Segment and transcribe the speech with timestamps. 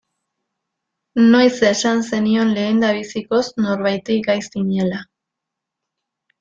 [1.35, 5.07] Noiz esan zenion lehendabizikoz norbaiti gay zinela.